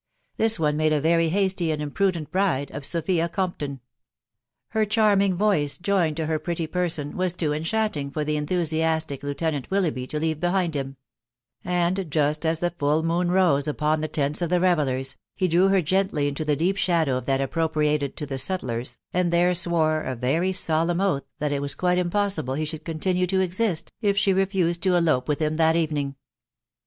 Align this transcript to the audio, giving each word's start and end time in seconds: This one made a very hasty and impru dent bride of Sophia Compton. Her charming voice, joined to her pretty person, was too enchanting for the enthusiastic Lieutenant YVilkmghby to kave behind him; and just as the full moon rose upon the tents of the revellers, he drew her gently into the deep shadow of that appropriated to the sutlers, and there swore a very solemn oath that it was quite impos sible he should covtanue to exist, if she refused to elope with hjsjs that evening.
This 0.37 0.57
one 0.57 0.77
made 0.77 0.93
a 0.93 0.99
very 0.99 1.29
hasty 1.29 1.69
and 1.69 1.79
impru 1.79 2.11
dent 2.13 2.31
bride 2.31 2.71
of 2.71 2.83
Sophia 2.83 3.29
Compton. 3.29 3.81
Her 4.69 4.83
charming 4.83 5.35
voice, 5.35 5.77
joined 5.77 6.17
to 6.17 6.25
her 6.25 6.39
pretty 6.39 6.65
person, 6.65 7.15
was 7.15 7.35
too 7.35 7.53
enchanting 7.53 8.09
for 8.09 8.23
the 8.25 8.35
enthusiastic 8.35 9.21
Lieutenant 9.21 9.69
YVilkmghby 9.69 10.09
to 10.09 10.19
kave 10.19 10.39
behind 10.39 10.73
him; 10.75 10.97
and 11.63 12.07
just 12.09 12.47
as 12.47 12.61
the 12.61 12.71
full 12.71 13.03
moon 13.03 13.29
rose 13.29 13.67
upon 13.67 14.01
the 14.01 14.07
tents 14.07 14.41
of 14.41 14.49
the 14.49 14.59
revellers, 14.59 15.17
he 15.35 15.47
drew 15.47 15.67
her 15.67 15.83
gently 15.83 16.27
into 16.27 16.43
the 16.43 16.55
deep 16.55 16.77
shadow 16.77 17.15
of 17.15 17.27
that 17.27 17.39
appropriated 17.39 18.17
to 18.17 18.25
the 18.25 18.39
sutlers, 18.39 18.97
and 19.13 19.31
there 19.31 19.53
swore 19.53 20.01
a 20.01 20.15
very 20.15 20.51
solemn 20.51 20.99
oath 20.99 21.25
that 21.37 21.51
it 21.51 21.61
was 21.61 21.75
quite 21.75 21.99
impos 21.99 22.43
sible 22.43 22.57
he 22.57 22.65
should 22.65 22.83
covtanue 22.85 23.29
to 23.29 23.39
exist, 23.39 23.91
if 24.01 24.17
she 24.17 24.33
refused 24.33 24.81
to 24.81 24.95
elope 24.95 25.27
with 25.27 25.37
hjsjs 25.41 25.57
that 25.57 25.75
evening. 25.75 26.15